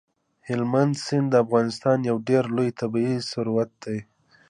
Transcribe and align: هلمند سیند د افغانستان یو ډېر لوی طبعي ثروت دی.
هلمند 0.47 0.93
سیند 1.05 1.27
د 1.31 1.35
افغانستان 1.45 1.97
یو 2.09 2.17
ډېر 2.29 2.43
لوی 2.55 2.69
طبعي 2.79 3.15
ثروت 3.31 3.71
دی. 3.83 3.99